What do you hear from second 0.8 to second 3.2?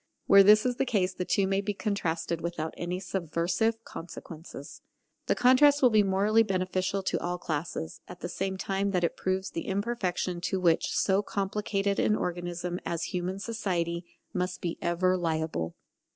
case the two may be contrasted without any